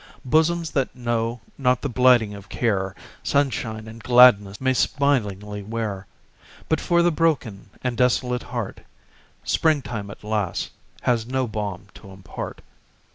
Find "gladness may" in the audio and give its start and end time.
4.03-4.73